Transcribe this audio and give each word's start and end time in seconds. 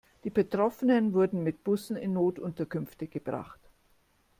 Die 0.23 0.31
Betroffenen 0.31 1.13
wurden 1.13 1.43
mit 1.43 1.63
Bussen 1.63 1.95
in 1.95 2.13
Notunterkünfte 2.13 3.05
gebracht. 3.07 3.59